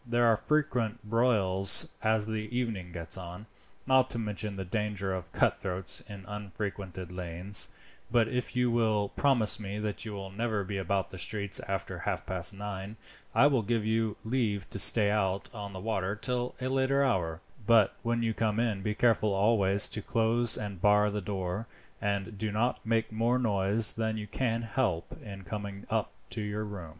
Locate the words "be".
10.63-10.79, 18.83-18.95